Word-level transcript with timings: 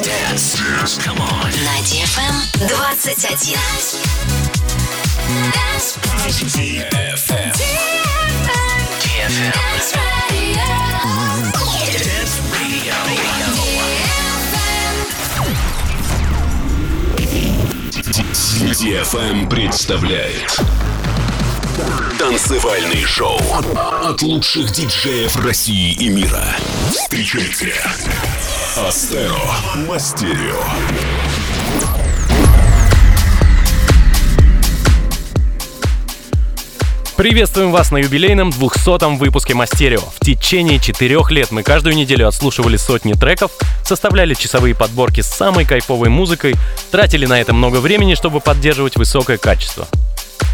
Dance. 0.00 0.56
Dance. 0.56 0.98
Come 0.98 1.18
on. 1.18 1.50
На 1.64 1.80
DFM 1.82 2.34
21. 2.58 2.76
DFM. 6.54 7.52
DFM. 7.52 9.52
Dance 9.52 9.94
Radio. 9.94 10.08
DFM 18.78 19.48
представляет 19.48 20.60
Танцевальный 22.18 23.04
шоу 23.04 23.38
от 24.02 24.20
лучших 24.22 24.72
диджеев 24.72 25.36
России 25.36 25.92
и 25.92 26.08
мира. 26.08 26.42
Встречайте 26.90 27.72
Астеро 28.76 29.38
Мастерио. 29.86 30.56
Приветствуем 37.16 37.70
вас 37.70 37.92
на 37.92 37.98
юбилейном 37.98 38.50
200-м 38.50 39.16
выпуске 39.16 39.54
Мастерио. 39.54 40.00
В 40.00 40.18
течение 40.18 40.80
четырех 40.80 41.30
лет 41.30 41.52
мы 41.52 41.62
каждую 41.62 41.94
неделю 41.94 42.26
отслушивали 42.26 42.76
сотни 42.76 43.12
треков, 43.12 43.52
составляли 43.84 44.34
часовые 44.34 44.74
подборки 44.74 45.20
с 45.20 45.26
самой 45.26 45.64
кайфовой 45.64 46.08
музыкой, 46.08 46.54
тратили 46.90 47.26
на 47.26 47.40
это 47.40 47.54
много 47.54 47.76
времени, 47.76 48.14
чтобы 48.14 48.40
поддерживать 48.40 48.96
высокое 48.96 49.38
качество. 49.38 49.86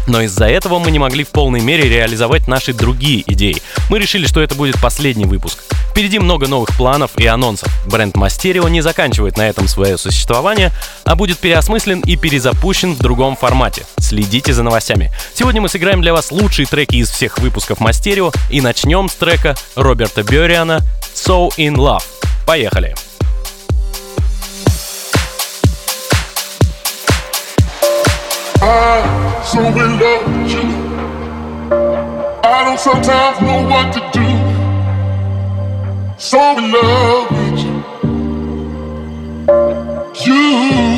Но 0.07 0.21
из-за 0.21 0.45
этого 0.45 0.79
мы 0.79 0.91
не 0.91 0.99
могли 0.99 1.23
в 1.23 1.29
полной 1.29 1.61
мере 1.61 1.89
реализовать 1.89 2.47
наши 2.47 2.73
другие 2.73 3.23
идеи. 3.27 3.61
Мы 3.89 3.99
решили, 3.99 4.25
что 4.27 4.41
это 4.41 4.55
будет 4.55 4.79
последний 4.81 5.25
выпуск. 5.25 5.63
Впереди 5.91 6.19
много 6.19 6.47
новых 6.47 6.75
планов 6.75 7.11
и 7.17 7.25
анонсов. 7.25 7.71
Бренд 7.87 8.15
Мастерио 8.15 8.67
не 8.67 8.81
заканчивает 8.81 9.37
на 9.37 9.47
этом 9.47 9.67
свое 9.67 9.97
существование, 9.97 10.71
а 11.05 11.15
будет 11.15 11.39
переосмыслен 11.39 12.01
и 12.01 12.17
перезапущен 12.17 12.93
в 12.93 12.99
другом 12.99 13.35
формате. 13.35 13.85
Следите 13.99 14.53
за 14.53 14.63
новостями. 14.63 15.11
Сегодня 15.33 15.61
мы 15.61 15.69
сыграем 15.69 16.01
для 16.01 16.13
вас 16.13 16.31
лучшие 16.31 16.65
треки 16.65 16.97
из 16.97 17.09
всех 17.09 17.39
выпусков 17.39 17.79
Мастерио 17.79 18.31
и 18.49 18.61
начнем 18.61 19.09
с 19.09 19.15
трека 19.15 19.55
Роберта 19.75 20.23
Бёриана 20.23 20.81
«So 21.15 21.49
In 21.57 21.75
Love». 21.75 22.03
Поехали! 22.45 22.93
I 28.67 29.34
so 29.45 29.59
in 29.59 29.99
love 29.99 30.25
with 30.25 30.51
you. 30.51 30.65
I 32.43 32.63
don't 32.65 32.79
sometimes 32.79 33.39
know 33.41 33.67
what 33.69 33.93
to 33.93 34.01
do. 34.11 34.27
So 36.17 36.39
in 36.57 36.71
love 36.71 37.29
with 37.31 37.59
you. 40.25 40.33
You. 40.33 40.94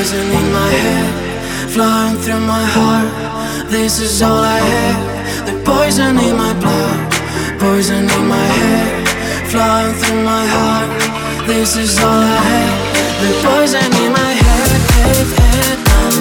poison 0.00 0.30
in 0.32 0.50
my 0.50 0.70
head, 0.82 1.68
flowing 1.68 2.16
through 2.22 2.40
my 2.40 2.64
heart. 2.76 3.68
This 3.68 4.00
is 4.00 4.22
all 4.22 4.42
I 4.56 4.58
have. 4.72 5.46
The 5.46 5.54
poison 5.62 6.16
in 6.16 6.34
my 6.38 6.54
blood, 6.62 7.00
poison 7.60 8.08
in 8.08 8.24
my 8.26 8.46
head, 8.60 9.08
flowing 9.52 9.92
through 10.00 10.22
my 10.24 10.46
heart. 10.56 10.90
This 11.46 11.76
is 11.76 11.98
all 11.98 12.22
I 12.36 12.40
have. 12.50 12.78
The 13.22 13.30
poison 13.44 13.90
in 14.02 14.10
my 14.20 14.32
head, 14.42 14.80
head, 14.96 15.26
head, 15.38 15.78
down. 15.88 16.12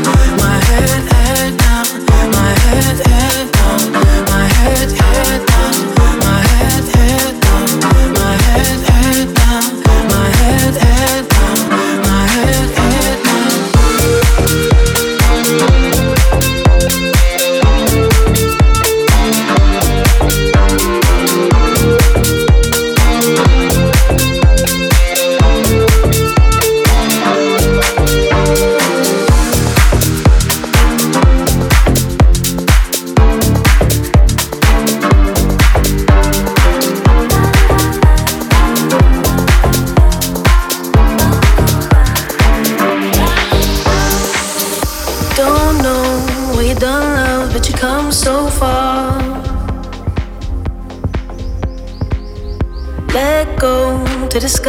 my 0.44 0.58
head, 0.70 1.02
head, 1.14 1.58
down. 1.64 2.32
my 2.36 2.52
head. 2.66 3.08
head 3.08 3.19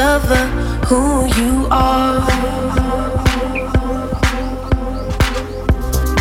discover 0.00 0.47
who 0.88 1.26
you 1.38 1.69
are. 1.71 2.26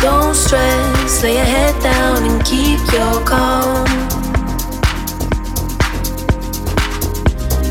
Don't 0.02 0.34
stress, 0.34 1.22
lay 1.22 1.36
your 1.36 1.44
head 1.44 1.82
down 1.82 2.18
and 2.28 2.44
keep 2.44 2.80
your 2.92 3.24
calm. 3.24 3.86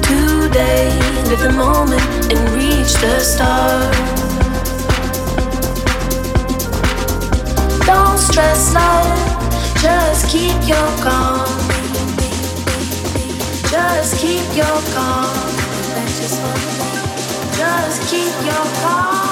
Today, 0.02 0.90
live 1.30 1.42
the 1.48 1.54
moment 1.56 2.02
and 2.34 2.42
reach 2.58 2.92
the 3.04 3.20
stars. 3.20 3.96
Don't 7.86 8.18
stress, 8.18 8.74
love. 8.74 9.84
Just 9.84 10.28
keep 10.32 10.58
your 10.74 10.90
calm. 11.06 11.46
Just 13.70 14.20
keep 14.20 14.48
your 14.58 14.82
calm. 14.96 15.39
Just 16.32 18.02
keep 18.12 18.46
your 18.46 18.66
calm. 18.84 19.29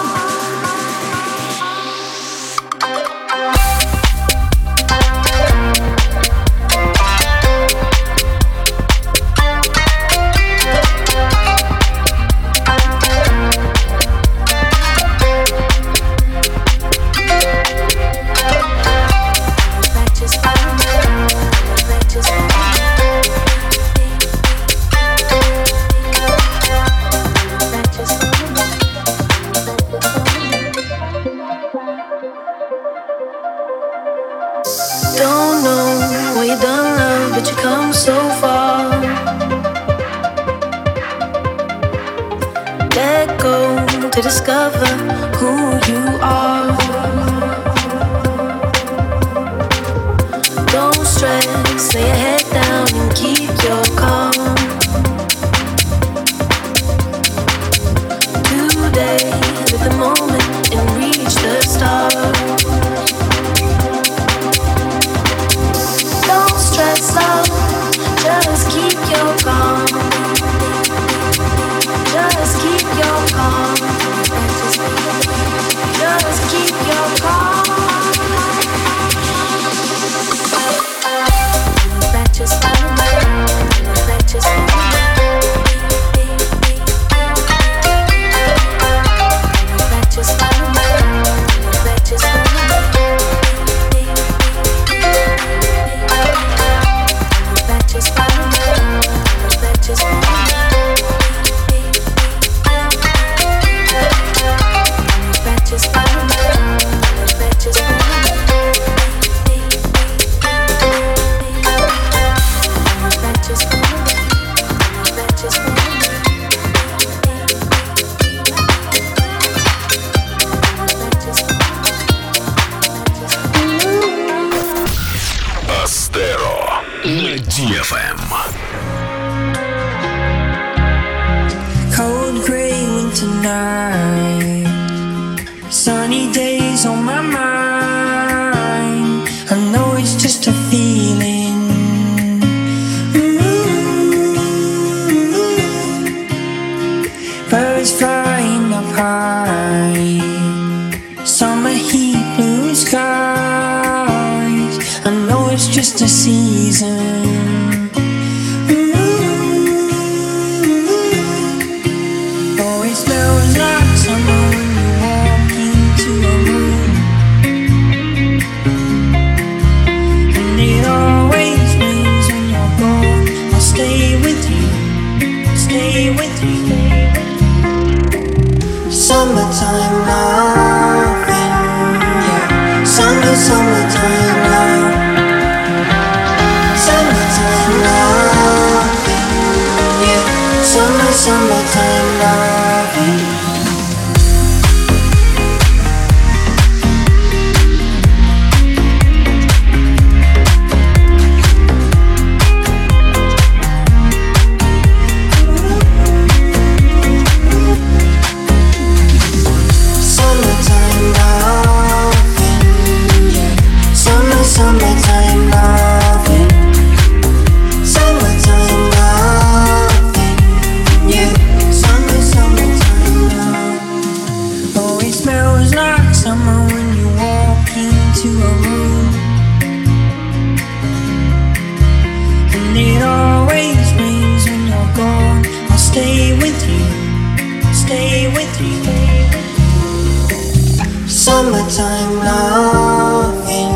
summertime 241.58 242.18
loving, 242.20 243.74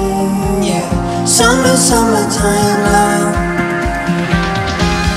yeah. 0.63 1.25
Summer, 1.25 1.75
summertime 1.75 2.83
love. 2.93 3.33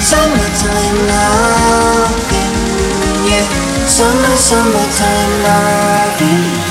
Summertime 0.00 0.98
loving, 1.12 2.56
yeah. 3.28 3.46
Summer, 3.86 4.36
summertime 4.36 5.42
loving. 5.44 6.64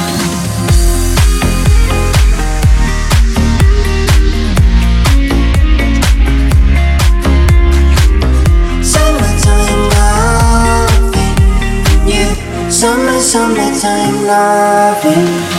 summer, 12.70 13.20
summertime 13.22 14.26
loving. 14.26 15.53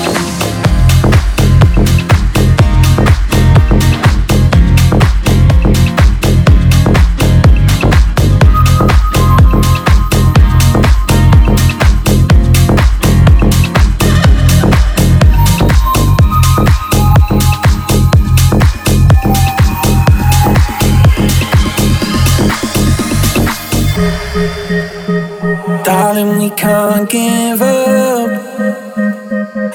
Give 27.14 27.62
up. 27.62 28.30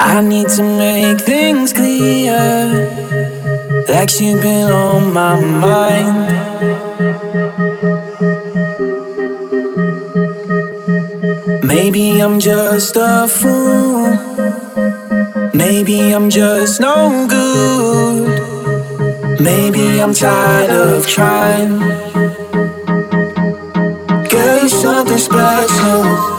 I 0.02 0.21
need 0.21 0.49
to 0.58 0.63
make 0.63 1.21
things 1.21 1.71
clear. 1.71 2.38
Like 3.88 4.12
you've 4.19 4.41
been 4.41 4.69
on 4.69 5.13
my 5.13 5.39
mind. 5.65 6.17
Maybe 11.63 12.21
I'm 12.21 12.41
just 12.41 12.97
a 12.97 13.25
fool. 13.28 14.12
Maybe 15.54 16.13
I'm 16.13 16.30
just 16.30 16.82
no 16.82 17.25
good. 17.36 19.39
Maybe 19.39 20.02
I'm 20.02 20.13
tired 20.13 20.71
of 20.71 21.08
trying 21.08 21.80
Girl, 24.30 24.60
you're 24.60 24.69
something 24.69 25.17
special. 25.17 26.38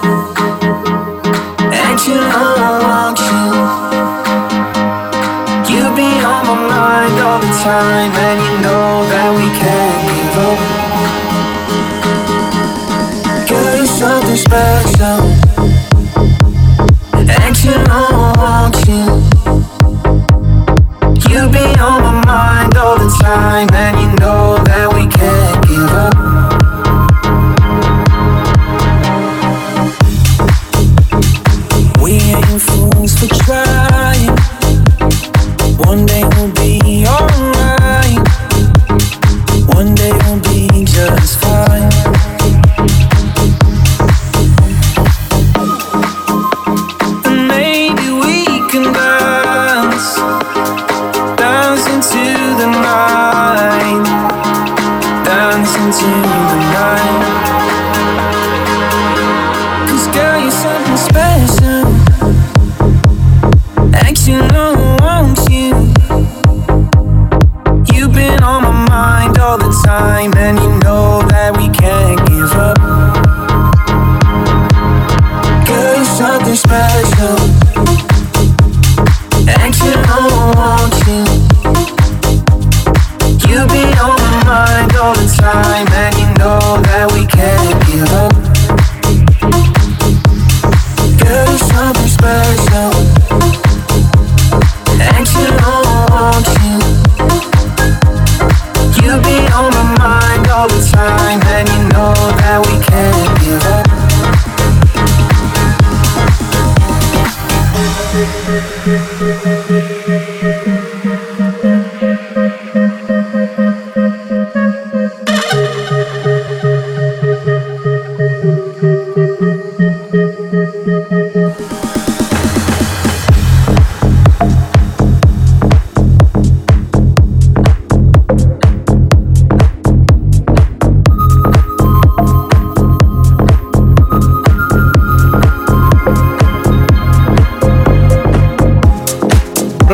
You 2.11 2.19
I 2.19 2.23
want 2.83 3.19
you. 3.31 3.47
You 5.71 5.83
be 5.95 6.11
on 6.27 6.43
my 6.51 6.57
mind 6.75 7.17
all 7.23 7.39
the 7.39 7.53
time, 7.63 8.13
and 8.27 8.39
you 8.47 8.55
know 8.67 8.91
that 9.13 9.31
we 9.39 9.47
can't 9.63 9.99
give 10.09 10.37
up. 10.49 10.59
Girl, 13.49 13.75
you're 13.77 13.87
something 13.87 14.41
special. 14.49 15.20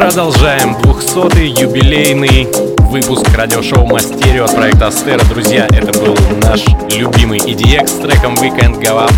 Продолжаем 0.07 0.77
200-й 0.77 1.61
юбилейный 1.61 2.47
выпуск 2.93 3.27
радиошоу 3.35 3.87
Мастерио 3.87 4.45
от 4.45 4.55
проекта 4.55 4.87
Астера. 4.87 5.19
Друзья, 5.25 5.67
это 5.67 5.99
был 5.99 6.17
наш 6.45 6.65
любимый 6.97 7.41
EDX 7.41 7.89
с 7.89 7.99
треком 7.99 8.35
Weekend 8.35 8.81
Go 8.81 9.05
Up. 9.05 9.13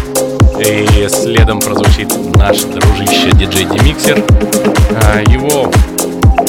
И 0.64 1.07
следом 1.11 1.61
прозвучит 1.61 2.11
наш 2.37 2.62
дружище 2.62 3.33
диджей 3.33 3.66
Демиксер. 3.66 4.24
А, 5.05 5.20
его 5.31 5.70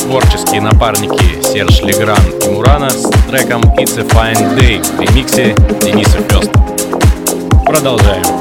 творческие 0.04 0.62
напарники 0.62 1.44
Серж 1.44 1.82
Легран 1.82 2.24
и 2.46 2.50
Мурана 2.50 2.90
с 2.90 3.10
треком 3.30 3.62
It's 3.78 4.00
a 4.00 4.06
Fine 4.06 4.58
Day 4.58 4.82
в 4.82 5.02
ремиксе 5.02 5.54
Дениса 5.82 6.18
Фест. 6.30 6.50
Продолжаем. 7.66 8.39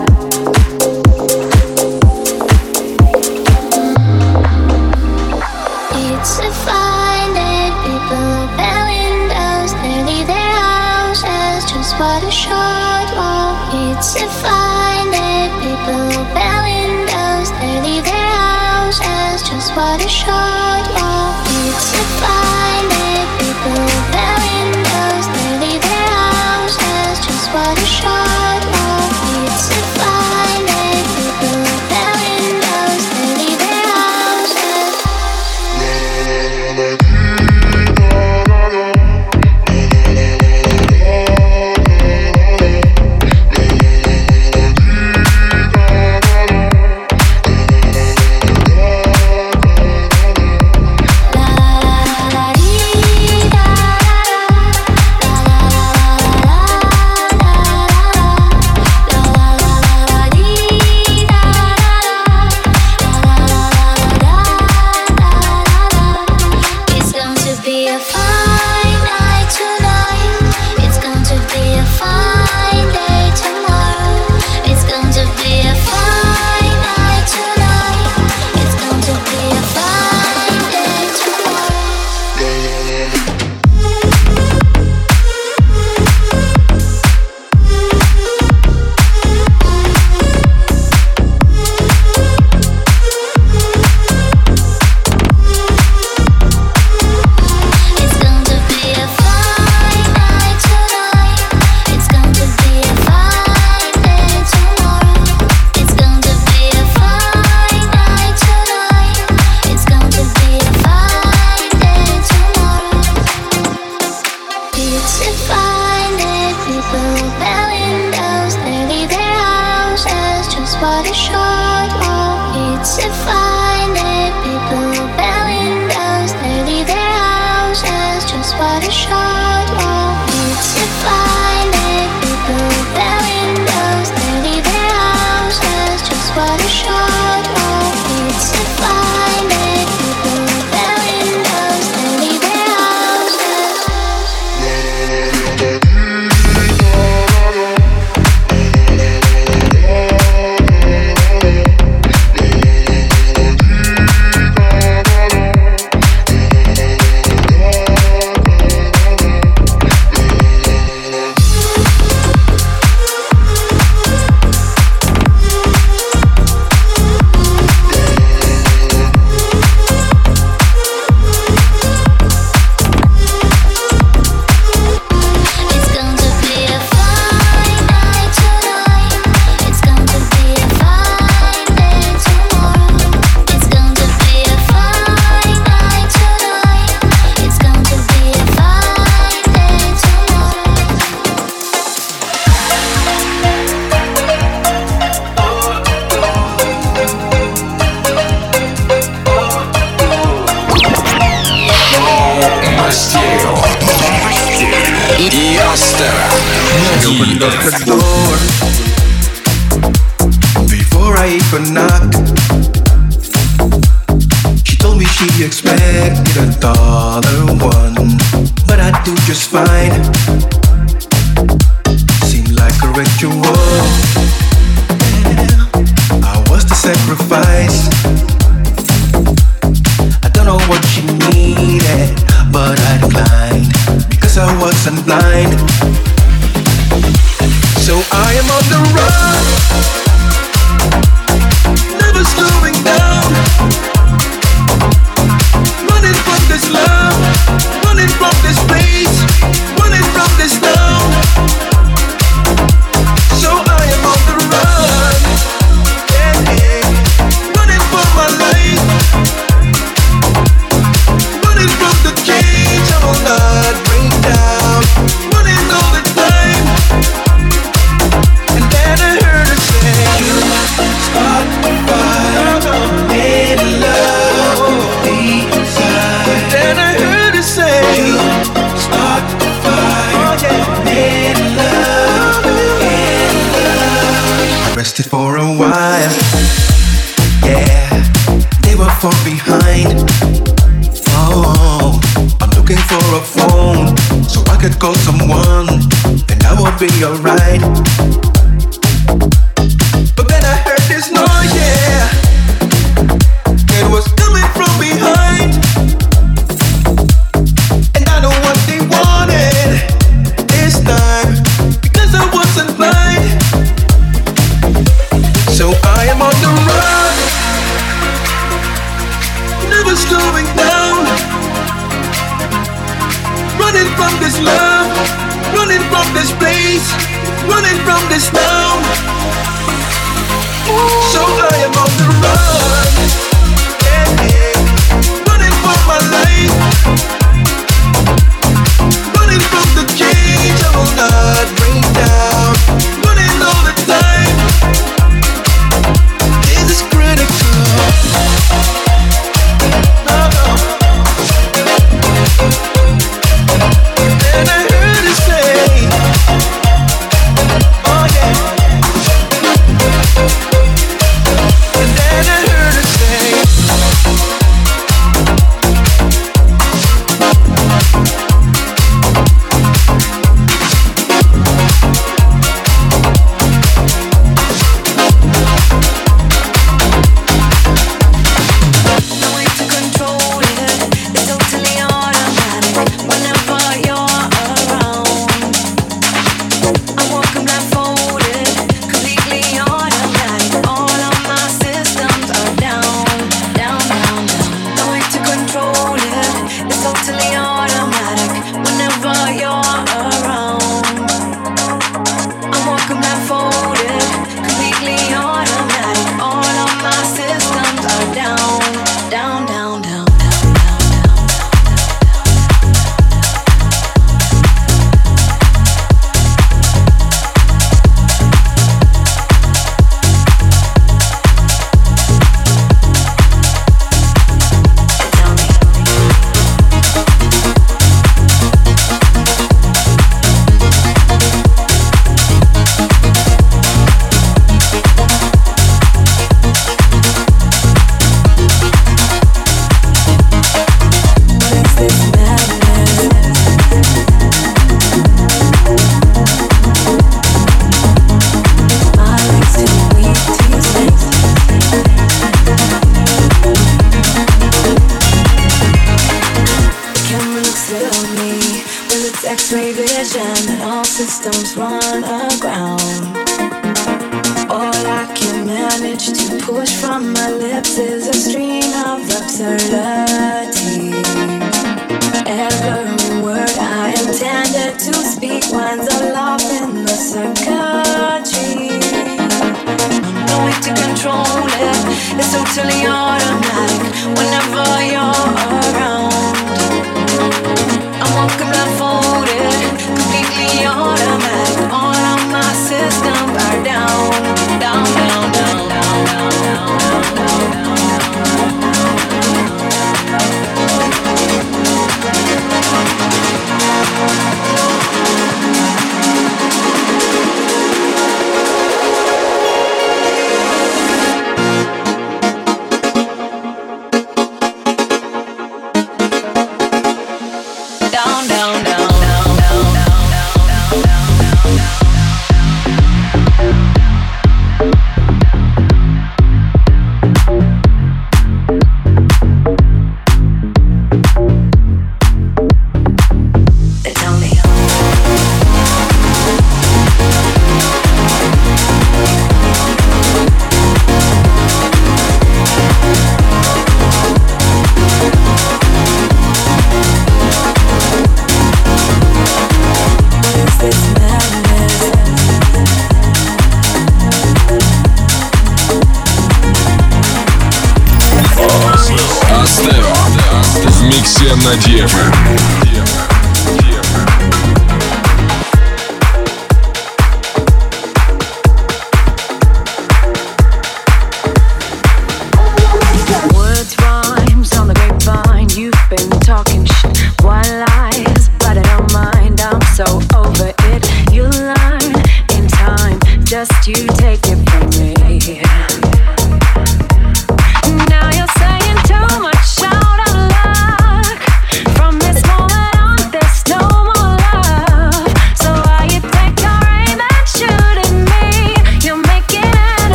Be 296.79 296.87
alright. 297.03 298.28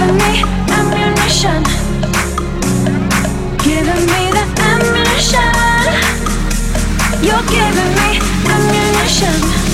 giving 0.00 0.16
me 0.16 0.42
ammunition. 0.72 1.62
Giving 3.58 4.06
me 4.06 4.22
the 4.32 4.44
ammunition. 4.70 5.52
You're 7.22 7.44
giving 7.48 7.92
me 8.00 8.20
ammunition. 8.48 9.69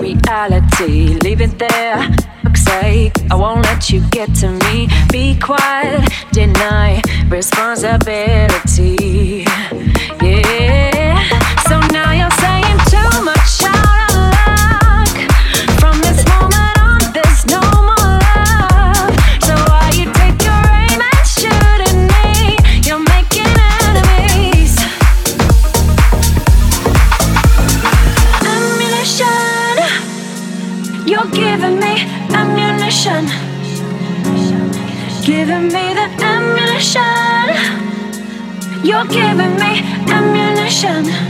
reality. 0.00 1.18
Leave 1.24 1.40
it 1.40 1.58
there, 1.58 2.08
fuck's 2.42 2.64
sake. 2.64 3.12
I 3.30 3.34
won't 3.34 3.64
let 3.64 3.90
you 3.90 4.00
get 4.10 4.34
to 4.36 4.48
me. 4.50 4.88
Be 5.10 5.38
quiet, 5.38 6.08
deny 6.32 7.02
responsibility. 7.28 8.99
giving 39.08 39.56
me 39.56 39.80
ammunition. 40.12 41.29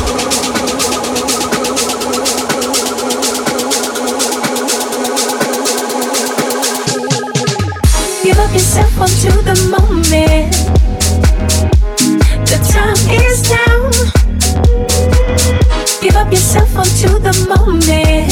Help 8.51 8.59
yourself 8.59 8.99
onto 8.99 9.31
the 9.43 9.55
moment. 9.71 10.51
The 12.49 12.57
time 12.67 12.99
is 13.15 13.49
now. 13.49 13.89
Give 16.01 16.15
up 16.17 16.29
yourself 16.29 16.75
onto 16.75 17.17
the 17.19 17.31
moment. 17.47 18.27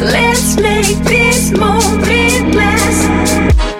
Let's 0.00 0.54
make 0.60 1.02
this 1.02 1.50
moment 1.50 2.54
last. 2.54 3.08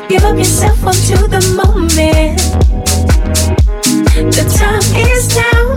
Give 0.08 0.24
up 0.24 0.36
yourself 0.36 0.84
onto 0.84 1.28
the 1.28 1.40
moment. 1.54 2.40
The 4.34 4.44
time 4.58 4.82
is 4.98 5.28
now. 5.36 5.76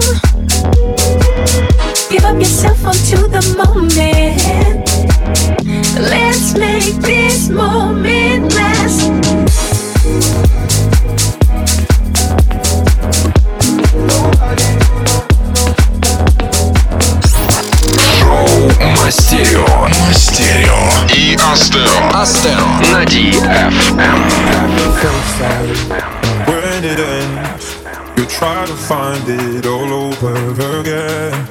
Give 2.09 2.25
up 2.25 2.39
yourself 2.39 2.83
onto 2.83 3.27
the 3.27 3.41
moment. 3.55 5.14
Let's 5.97 6.57
make 6.57 6.95
this 7.01 7.49
moment 7.49 8.53
last. 8.53 9.09
When 26.47 26.83
it 26.83 26.99
ends, 26.99 27.77
you 28.17 28.25
try 28.25 28.65
to 28.65 28.73
find 28.73 29.23
it 29.27 29.65
all 29.65 29.93
over 29.93 30.79
again. 30.79 31.47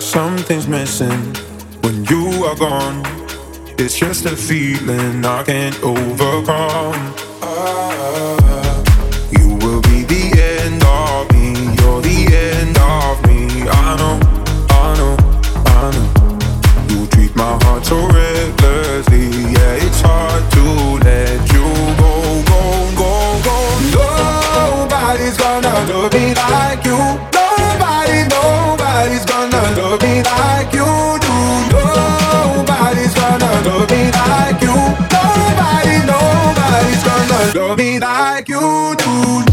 Something's 0.00 0.68
missing 0.68 1.47
are 2.48 2.56
gone. 2.56 3.02
It's 3.78 3.96
just 3.96 4.24
a 4.24 4.34
feeling 4.34 5.24
I 5.24 5.42
can't 5.42 5.78
overcome. 5.82 7.17
me 37.78 38.00
like 38.00 38.48
you 38.48 38.94
do. 38.98 39.47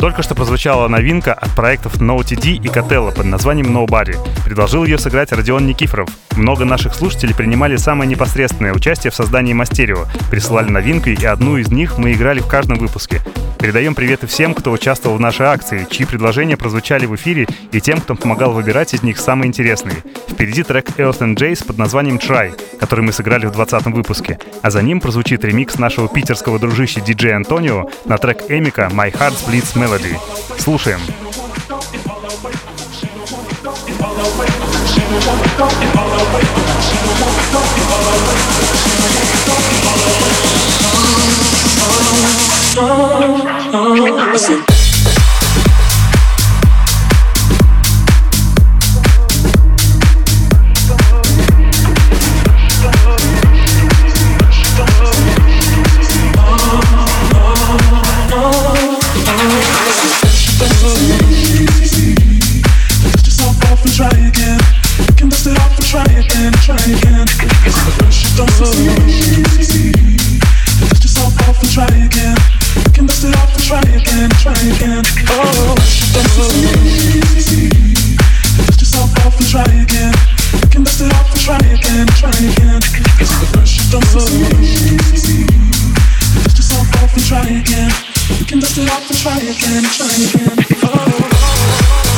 Только 0.00 0.22
что 0.22 0.34
прозвучала 0.34 0.88
новинка 0.88 1.34
от 1.34 1.54
проектов 1.54 2.00
NoTD 2.00 2.54
и 2.54 2.68
Котелло 2.68 3.10
под 3.10 3.26
названием 3.26 3.76
Nobody. 3.76 4.16
Предложил 4.46 4.84
ее 4.84 4.96
сыграть 4.96 5.30
Родион 5.30 5.66
Никифоров. 5.66 6.08
Много 6.36 6.64
наших 6.64 6.94
слушателей 6.94 7.34
принимали 7.34 7.76
самое 7.76 8.08
непосредственное 8.08 8.72
участие 8.72 9.10
в 9.10 9.14
создании 9.14 9.52
Мастерио, 9.52 10.06
присылали 10.30 10.70
новинки, 10.70 11.10
и 11.10 11.24
одну 11.26 11.58
из 11.58 11.70
них 11.70 11.98
мы 11.98 12.12
играли 12.12 12.40
в 12.40 12.46
каждом 12.46 12.78
выпуске. 12.78 13.20
Передаем 13.58 13.94
приветы 13.94 14.26
всем, 14.26 14.54
кто 14.54 14.72
участвовал 14.72 15.18
в 15.18 15.20
нашей 15.20 15.44
акции, 15.44 15.86
чьи 15.90 16.06
предложения 16.06 16.56
прозвучали 16.56 17.04
в 17.04 17.14
эфире, 17.16 17.46
и 17.70 17.80
тем, 17.82 18.00
кто 18.00 18.14
помогал 18.14 18.52
выбирать 18.52 18.94
из 18.94 19.02
них 19.02 19.18
самые 19.18 19.48
интересные. 19.48 19.96
Впереди 20.30 20.62
трек 20.62 20.88
Earth 20.96 21.18
and 21.18 21.36
Jace 21.36 21.66
под 21.66 21.76
названием 21.76 22.16
Try, 22.16 22.58
который 22.78 23.04
мы 23.04 23.12
сыграли 23.12 23.44
в 23.44 23.52
20 23.52 23.84
выпуске, 23.86 24.38
а 24.62 24.70
за 24.70 24.80
ним 24.80 24.98
прозвучит 24.98 25.44
ремикс 25.44 25.78
нашего 25.78 26.08
питерского 26.08 26.58
дружища 26.58 27.02
диджея 27.02 27.36
Антонио 27.36 27.90
на 28.06 28.16
трек 28.16 28.44
Эмика 28.48 28.88
My 28.90 29.12
Heart 29.12 29.34
Splits 29.34 29.76
Melody. 29.76 29.89
Melody. 29.90 30.16
Слушаем. 30.58 31.00
Oh, 42.82 43.36
oh, 43.72 44.08
oh, 44.12 44.66
oh. 44.68 44.79
Try 87.30 87.42
again. 87.44 87.90
You 88.40 88.44
can 88.44 88.58
dust 88.58 88.76
it 88.76 88.90
off 88.90 89.08
and 89.08 89.18
try 89.18 89.36
again, 89.38 89.84
oh 89.84 89.94
try 89.94 90.10
again. 90.10 90.60
Shit 91.90 92.09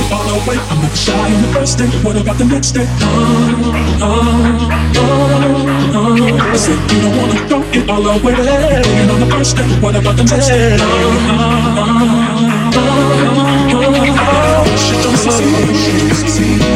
succeed. 16.37 16.73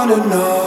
wanna 0.07 0.27
know. 0.29 0.64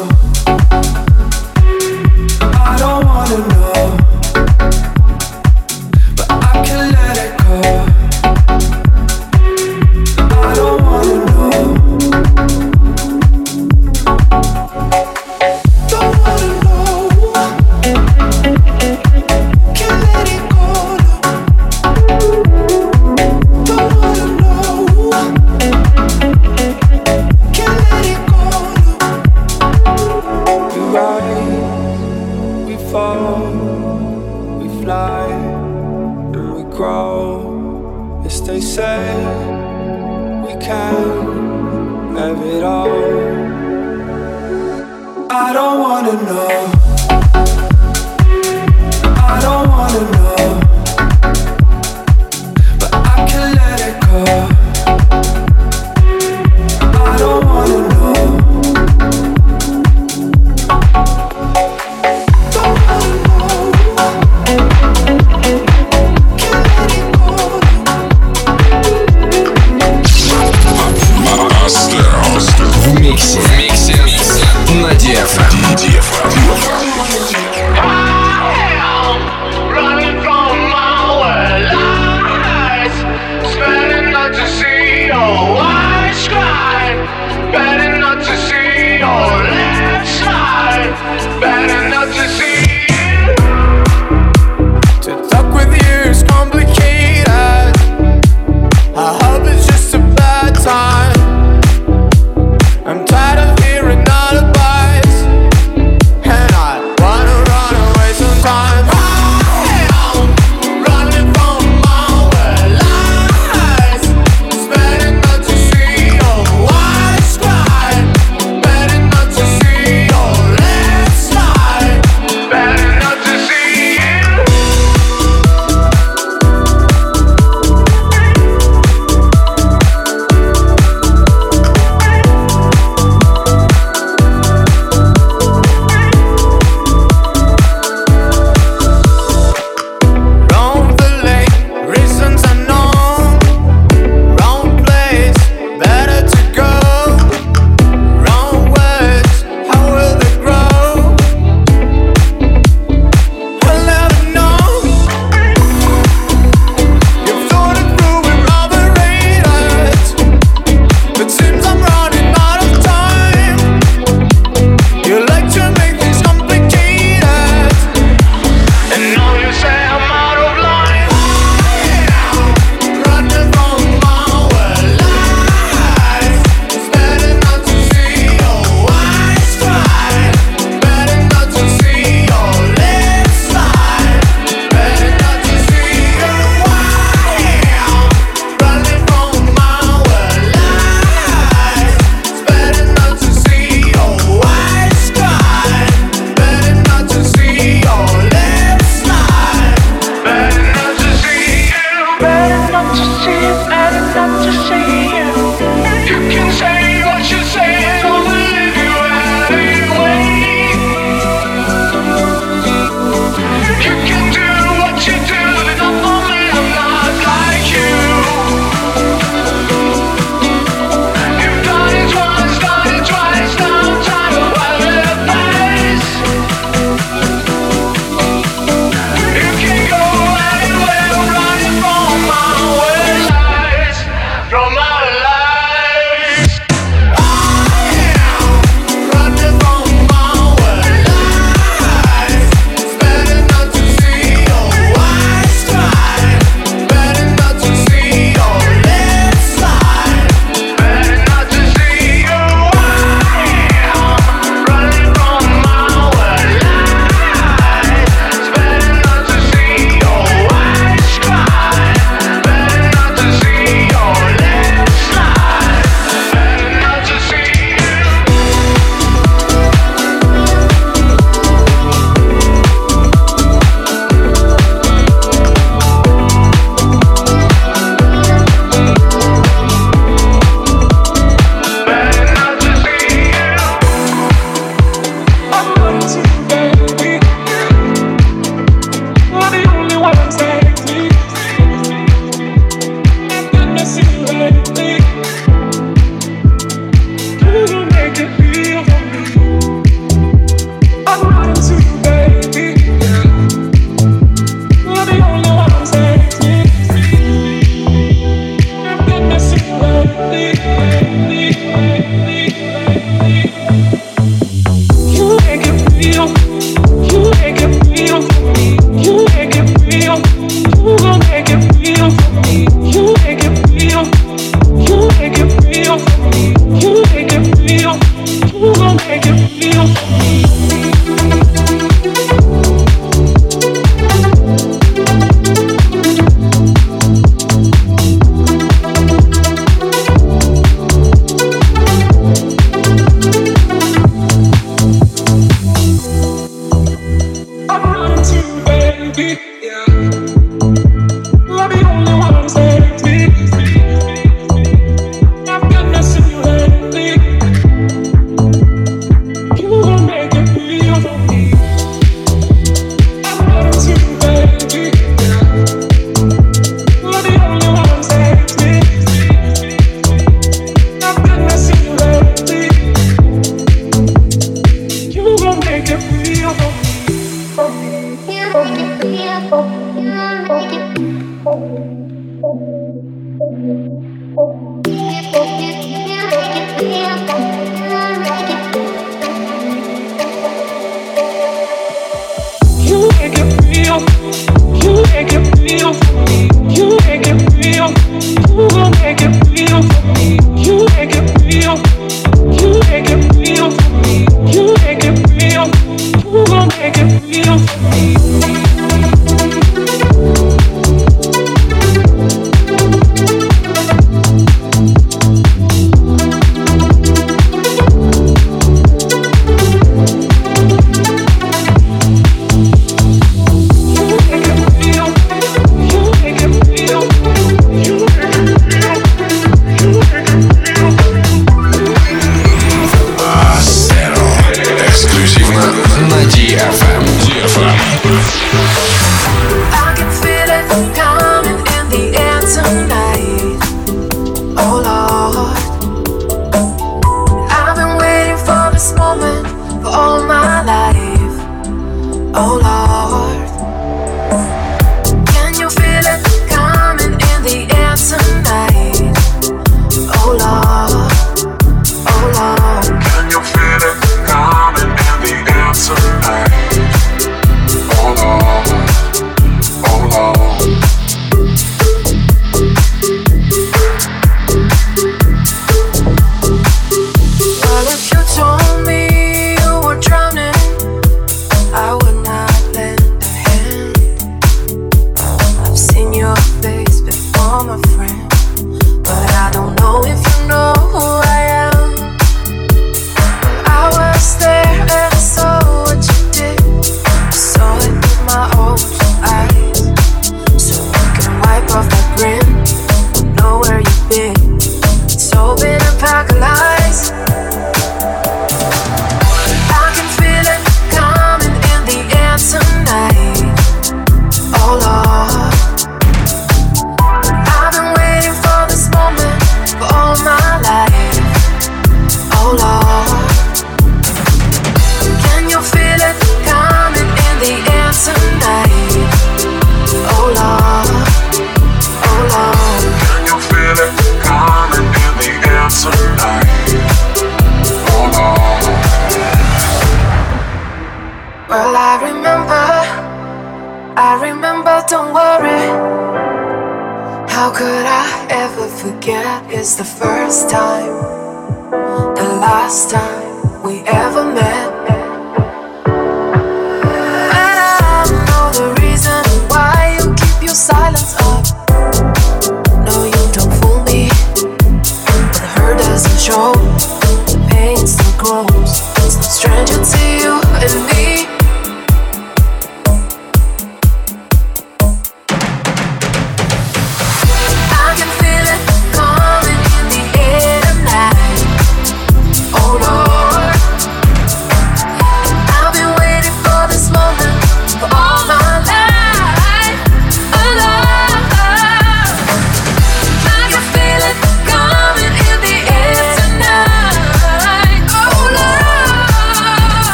Oh 552.20 553.07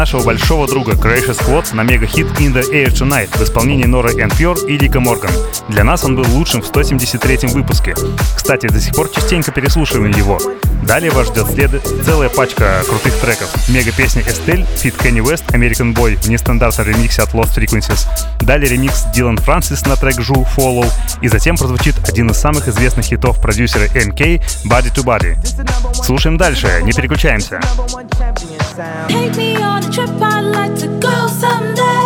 нашего 0.00 0.22
большого 0.22 0.66
друга 0.66 0.92
Crash 0.92 1.28
Squad 1.28 1.74
на 1.74 1.82
мега-хит 1.82 2.26
In 2.38 2.54
the 2.54 2.64
Air 2.72 2.90
Tonight 2.90 3.36
в 3.36 3.42
исполнении 3.42 3.84
Нора 3.84 4.08
and 4.12 4.30
Pure 4.30 4.66
и 4.66 4.78
Рика 4.78 4.98
Морган. 4.98 5.30
Для 5.68 5.84
нас 5.84 6.04
он 6.04 6.16
был 6.16 6.24
лучшим 6.30 6.62
в 6.62 6.72
173-м 6.72 7.50
выпуске. 7.50 7.94
Кстати, 8.34 8.66
до 8.66 8.80
сих 8.80 8.94
пор 8.94 9.10
частенько 9.10 9.52
переслушиваем 9.52 10.10
его. 10.12 10.40
Далее 10.84 11.10
вас 11.10 11.26
ждет 11.26 11.48
след... 11.48 11.70
целая 12.02 12.30
пачка 12.30 12.82
крутых 12.88 13.14
треков. 13.18 13.50
Мега-песня 13.68 14.22
Estelle, 14.22 14.66
фит 14.78 14.94
Kenny 14.94 15.20
West, 15.22 15.44
American 15.48 15.94
Boy 15.94 16.16
в 16.16 16.30
нестандартном 16.30 16.86
ремиксе 16.86 17.20
от 17.20 17.34
Lost 17.34 17.54
Frequencies. 17.54 18.06
Далее 18.40 18.70
ремикс 18.70 19.04
Дилан 19.14 19.36
Франсис 19.36 19.84
на 19.84 19.96
трек 19.96 20.18
Жу 20.18 20.46
Follow. 20.56 20.90
И 21.20 21.28
затем 21.28 21.58
прозвучит 21.58 21.96
один 22.08 22.30
из 22.30 22.38
самых 22.38 22.68
известных 22.68 23.04
хитов 23.04 23.38
продюсера 23.38 23.84
MK 23.84 24.42
Body 24.64 24.94
to 24.94 25.04
Body. 25.04 25.36
Слушаем 25.92 26.38
дальше, 26.38 26.80
не 26.84 26.92
переключаемся. 26.92 27.60
Take 28.76 29.36
me 29.36 29.56
on 29.56 29.84
a 29.84 29.90
trip, 29.90 30.10
I'd 30.22 30.42
like 30.42 30.76
to 30.76 30.86
go 31.00 31.26
someday. 31.26 31.99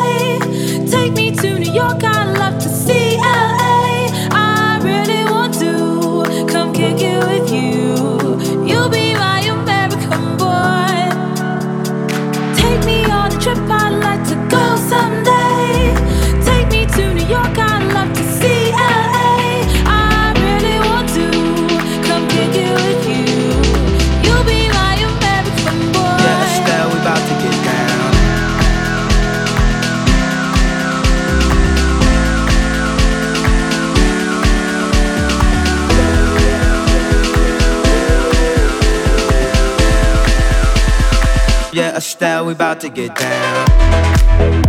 Estelle, 42.15 42.47
we 42.47 42.53
about 42.53 42.79
to 42.79 42.89
get 42.89 43.13
down. 43.17 44.64